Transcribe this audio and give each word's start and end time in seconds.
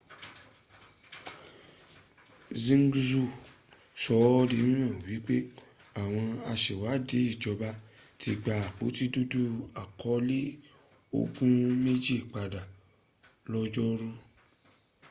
xinhua 2.63 3.25
sọ 4.01 4.13
ọ́ 4.37 4.41
di 4.51 4.57
mímọ̀ 4.65 4.91
wípé 5.07 5.35
àwọn 6.01 6.27
asèwádìí 6.51 7.25
ìjọba 7.31 7.69
ti 8.19 8.31
gba 8.43 8.53
àpótí 8.67 9.03
dúdú 9.13 9.41
àkọọ́lẹ̀ 9.81 10.47
ogun 11.19 11.51
méjì 11.83 12.15
padà 12.31 12.61
lọ́jọ́ọ̀rú 13.51 14.07